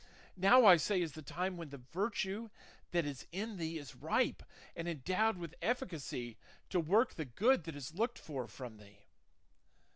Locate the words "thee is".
3.57-3.93